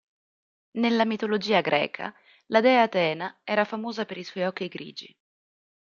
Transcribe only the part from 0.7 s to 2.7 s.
Nella mitologia greca, la